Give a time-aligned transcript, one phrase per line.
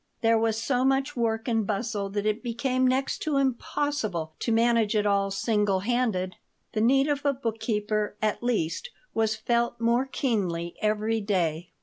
[0.21, 4.95] There was so much work and bustle that it became next to impossible to manage
[4.95, 6.37] it all single handed.
[6.73, 11.73] The need of a bookkeeper, at least, was felt more keenly every day.